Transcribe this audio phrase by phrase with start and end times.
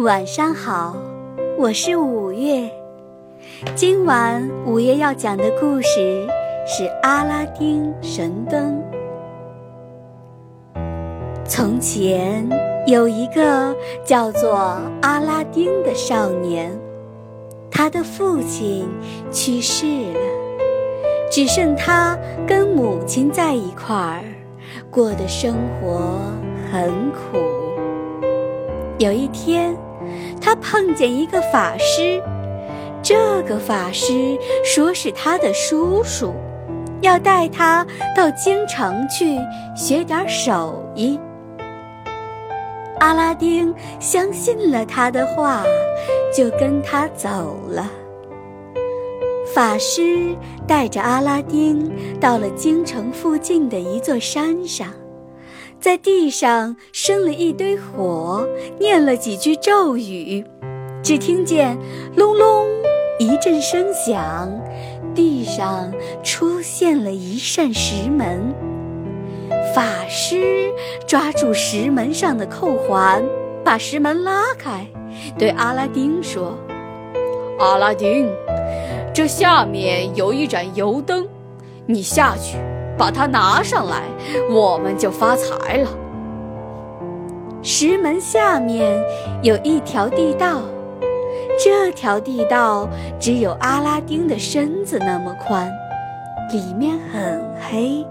[0.00, 0.96] 晚上好，
[1.58, 2.70] 我是五月。
[3.74, 6.26] 今晚五月要讲的故事
[6.66, 8.82] 是《阿拉丁神灯》。
[11.44, 12.48] 从前
[12.86, 16.72] 有一个叫做阿拉丁的少年，
[17.70, 18.88] 他的父亲
[19.30, 20.20] 去世了，
[21.30, 24.24] 只剩他跟母亲在一块儿，
[24.90, 26.18] 过的生活
[26.72, 27.36] 很苦。
[28.98, 29.76] 有一天。
[30.40, 32.22] 他碰见一个法师，
[33.02, 36.34] 这个法师说是他的叔叔，
[37.00, 39.38] 要带他到京城去
[39.76, 41.18] 学点手艺。
[42.98, 45.64] 阿拉丁相信了他的话，
[46.36, 47.90] 就跟他走了。
[49.54, 54.88] 法师带着阿拉丁到了京城附近的一座山上。
[55.80, 58.46] 在地上生了一堆火，
[58.78, 60.44] 念了几句咒语，
[61.02, 61.74] 只听见
[62.14, 62.66] “隆隆”
[63.18, 64.52] 一阵声响，
[65.14, 65.90] 地上
[66.22, 68.54] 出现了一扇石门。
[69.74, 70.70] 法师
[71.06, 73.24] 抓住石门上的扣环，
[73.64, 74.86] 把石门拉开，
[75.38, 76.58] 对阿拉丁说
[77.58, 78.28] ：“阿拉丁，
[79.14, 81.26] 这下面有一盏油灯，
[81.86, 82.58] 你下去。”
[83.00, 84.02] 把它拿上来，
[84.50, 85.88] 我们就发财了。
[87.62, 89.02] 石门下面
[89.42, 90.60] 有一条地道，
[91.58, 92.86] 这条地道
[93.18, 95.72] 只有阿拉丁的身子那么宽，
[96.52, 98.04] 里面很黑。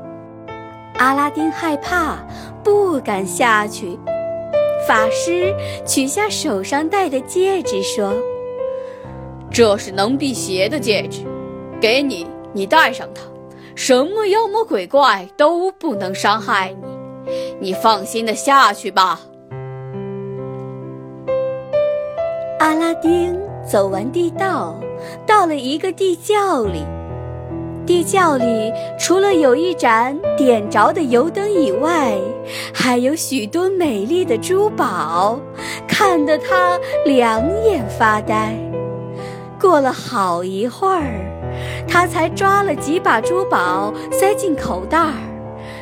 [0.97, 2.17] 阿拉丁害怕，
[2.63, 3.95] 不敢下去。
[4.87, 5.53] 法师
[5.85, 8.11] 取下手上戴的戒指，说
[9.53, 11.21] ：“这是能辟邪的戒指，
[11.79, 13.21] 给你，你戴上它。”
[13.81, 16.75] 什么妖魔鬼怪都不能伤害
[17.59, 19.21] 你，你放心的下去吧。
[22.59, 24.75] 阿拉丁走完地道，
[25.25, 26.83] 到了一个地窖里。
[27.85, 28.69] 地窖里
[28.99, 32.17] 除了有一盏点着的油灯以外，
[32.73, 35.39] 还有许多美丽的珠宝，
[35.87, 38.53] 看得他两眼发呆。
[39.57, 41.38] 过了好一会儿。
[41.89, 45.13] 他才抓了几把珠宝塞进口袋儿，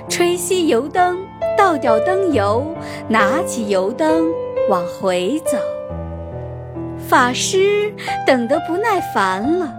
[0.09, 1.19] 吹熄油灯，
[1.57, 2.65] 倒掉灯油，
[3.07, 4.25] 拿起油灯
[4.69, 5.57] 往回走。
[7.07, 7.93] 法师
[8.25, 9.71] 等得不耐烦了，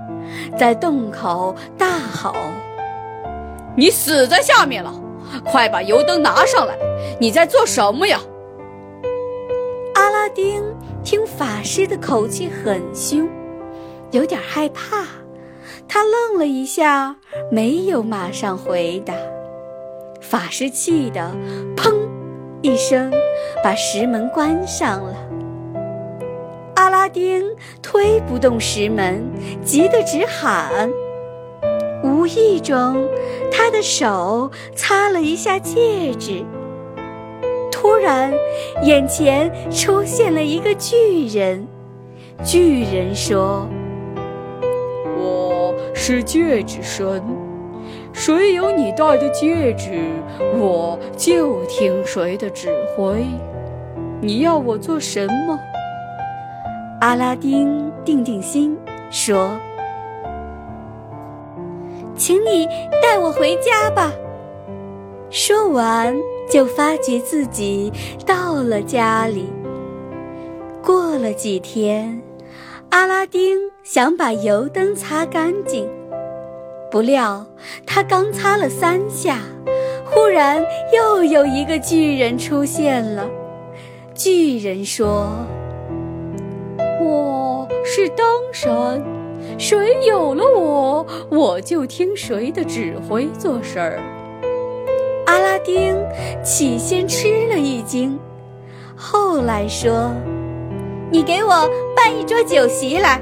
[0.57, 2.35] 在洞口大吼
[3.75, 4.95] ：“你死在下面了！
[5.45, 6.75] 快把油灯拿上来！
[7.19, 8.21] 你在做什么呀？”
[9.95, 10.63] 阿拉丁
[11.03, 13.29] 听法师的口气很凶，
[14.11, 15.05] 有点害怕。
[15.89, 17.17] 他愣了一下，
[17.51, 19.15] 没有马上回答。
[20.21, 21.35] 法师气得
[21.75, 21.95] “砰”
[22.61, 23.11] 一声，
[23.65, 25.17] 把石门关上了。
[26.75, 27.43] 阿拉丁
[27.81, 29.25] 推不动石门，
[29.65, 30.91] 急得直喊。
[32.05, 33.09] 无意中，
[33.51, 36.45] 他的手擦了一下戒指。
[37.73, 38.33] 突然，
[38.83, 41.67] 眼前出现了一个巨人。
[42.45, 43.67] 巨人说。
[46.01, 47.21] 是戒指神，
[48.13, 50.01] 谁有你戴的戒指，
[50.57, 53.27] 我就听谁的指挥。
[54.21, 55.59] 你要我做什么？
[57.01, 58.79] 阿拉丁定定心
[59.11, 59.51] 说
[62.17, 62.67] ：“请你
[63.03, 64.13] 带我回家吧。”
[65.31, 66.17] 说完，
[66.49, 67.93] 就发觉自己
[68.25, 69.53] 到了家里。
[70.81, 72.23] 过了几天。
[72.91, 75.87] 阿拉丁想把油灯擦干净，
[76.91, 77.47] 不料
[77.87, 79.41] 他刚擦了三下，
[80.07, 83.29] 忽然又有一个巨人出现了。
[84.15, 85.29] 巨人说
[87.03, 89.05] ：“我是灯神，
[89.59, 94.01] 谁有了我，我就听谁的指挥做事儿。”
[95.27, 95.95] 阿拉丁
[96.43, 98.19] 起先吃了一惊，
[98.97, 100.11] 后来说。
[101.11, 103.21] 你给我办一桌酒席来。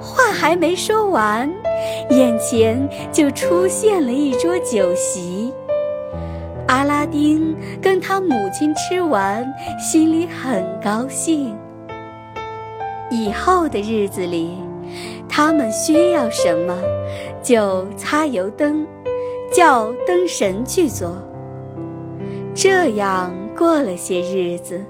[0.00, 1.50] 话还没说完，
[2.10, 5.52] 眼前就出现了一桌酒席。
[6.68, 9.44] 阿拉丁跟他母亲吃完，
[9.78, 11.54] 心里很高兴。
[13.10, 14.56] 以后的日子里，
[15.28, 16.78] 他们需要什么，
[17.42, 18.86] 就擦油灯，
[19.52, 21.16] 叫灯神去做。
[22.54, 24.80] 这样过了些日子。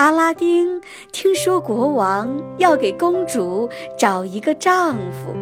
[0.00, 0.80] 阿拉丁
[1.12, 3.68] 听说国王要给公主
[3.98, 5.36] 找一个丈夫，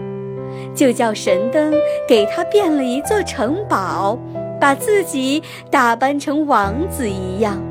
[0.74, 1.72] 就叫神灯
[2.08, 4.18] 给他变了一座城堡，
[4.60, 5.40] 把自己
[5.70, 7.62] 打扮成王子一样。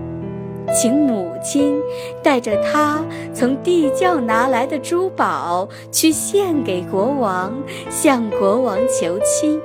[0.73, 1.77] 请母亲
[2.23, 7.53] 带着他从地窖拿来的珠宝去献给国王，
[7.89, 9.59] 向国王求亲。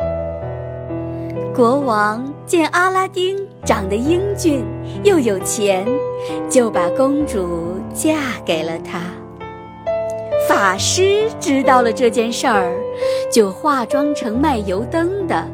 [1.54, 4.64] 国王见阿拉丁长得英俊
[5.04, 5.86] 又有钱，
[6.48, 8.14] 就把公主嫁
[8.44, 9.00] 给了他。
[10.48, 12.76] 法师知道了这件事儿，
[13.30, 15.48] 就化妆成卖油灯的，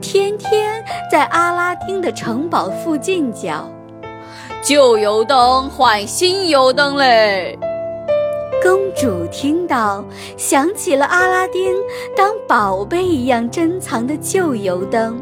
[0.00, 3.68] 天天在阿拉丁的城堡附近叫
[4.60, 7.58] ：“旧油灯换新油灯嘞！”
[8.62, 10.04] 公主听到，
[10.36, 11.74] 想起了阿拉丁
[12.16, 15.20] 当宝贝一样珍藏的旧油灯。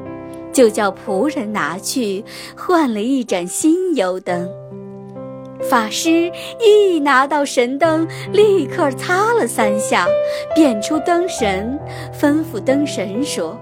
[0.53, 2.23] 就叫仆人拿去
[2.55, 4.49] 换了一盏新油灯。
[5.71, 6.31] 法师
[6.61, 10.07] 一拿到神灯，立刻擦了三下，
[10.55, 11.79] 变出灯神，
[12.13, 13.57] 吩咐灯神说：“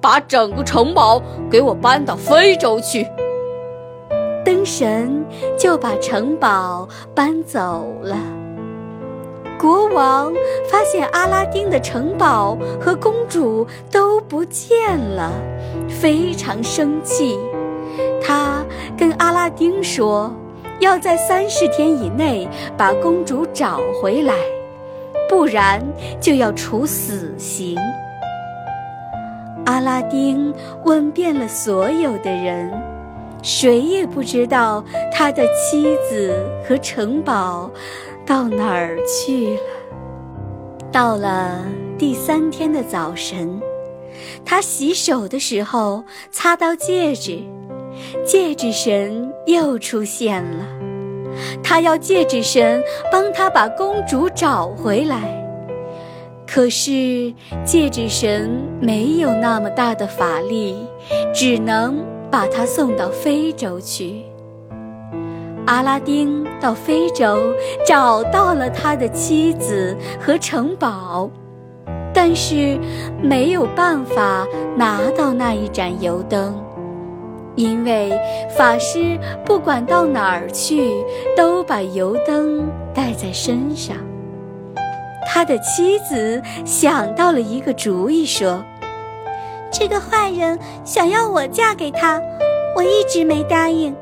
[0.00, 1.20] 把整个城堡
[1.50, 3.06] 给我搬到非洲去。”
[4.44, 5.24] 灯神
[5.58, 8.16] 就把城堡搬走了。
[9.58, 10.32] 国王
[10.70, 15.32] 发现阿拉丁的城堡和公主都不见了，
[15.88, 17.38] 非常生气。
[18.22, 18.64] 他
[18.98, 20.32] 跟阿拉丁说，
[20.80, 24.34] 要在三十天以内把公主找回来，
[25.28, 25.82] 不然
[26.20, 27.76] 就要处死刑。
[29.64, 32.70] 阿拉丁问遍了所有的人，
[33.42, 36.34] 谁也不知道他的妻子
[36.68, 37.70] 和城堡。
[38.24, 39.60] 到哪儿去了？
[40.90, 41.64] 到了
[41.96, 43.60] 第三天的早晨，
[44.44, 47.40] 他洗手的时候擦到戒指，
[48.26, 50.66] 戒指神又出现了。
[51.62, 55.18] 他要戒指神帮他把公主找回来，
[56.46, 57.34] 可是
[57.64, 58.50] 戒指神
[58.80, 60.76] 没有那么大的法力，
[61.34, 61.98] 只能
[62.30, 64.22] 把他送到非洲去。
[65.66, 67.52] 阿拉丁到非洲
[67.84, 71.28] 找到了他的妻子和城堡，
[72.14, 72.78] 但是
[73.20, 74.46] 没有办法
[74.76, 76.54] 拿到那一盏油灯，
[77.56, 78.12] 因为
[78.56, 81.04] 法师不管到哪儿去
[81.36, 83.96] 都把油灯带在身上。
[85.26, 88.62] 他的妻子想到了一个主意，说
[89.72, 92.20] ：“这个坏人想要我嫁给他，
[92.76, 93.94] 我一直没答应。”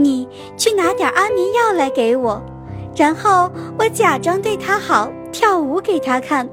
[0.00, 2.40] 你去拿点安眠药来给我，
[2.94, 6.48] 然后我假装对他好，跳舞给他看，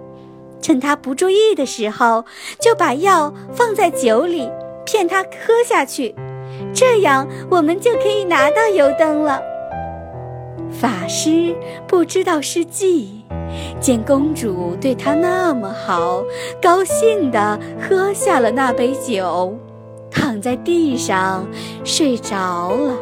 [0.61, 2.25] 趁他不注意的时候，
[2.59, 4.49] 就把药放在酒里，
[4.83, 6.15] 骗他喝下去，
[6.73, 9.41] 这样我们就可以拿到油灯了。
[10.71, 11.55] 法师
[11.87, 13.23] 不知道是计，
[13.79, 16.23] 见公主对他那么好，
[16.61, 19.57] 高兴地喝下了那杯酒，
[20.11, 21.47] 躺在地上
[21.83, 22.93] 睡着了。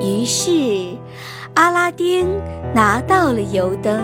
[0.00, 0.50] 于是，
[1.54, 2.26] 阿拉丁
[2.74, 4.00] 拿到了油灯，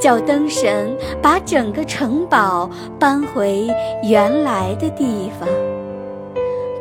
[0.00, 2.70] 叫灯神把整个城堡
[3.00, 3.66] 搬回
[4.04, 5.48] 原来的地方。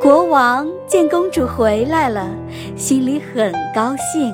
[0.03, 2.29] 国王见公主回来了，
[2.75, 4.33] 心里很高兴，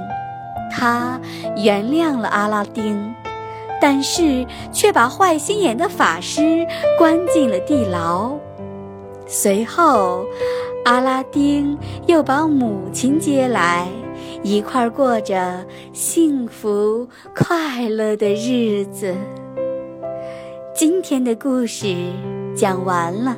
[0.72, 1.22] 他
[1.56, 3.14] 原谅了阿拉丁，
[3.80, 4.44] 但是
[4.74, 6.66] 却把坏心眼的法师
[6.98, 8.36] 关进了地牢。
[9.28, 10.26] 随后，
[10.86, 11.78] 阿拉丁
[12.08, 13.88] 又把母亲接来，
[14.42, 15.64] 一块儿过着
[15.94, 19.14] 幸福快乐的日子。
[20.74, 21.96] 今天的故事
[22.56, 23.38] 讲完了，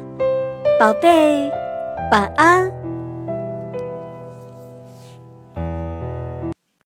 [0.79, 1.51] 宝贝，
[2.11, 2.80] 晚安。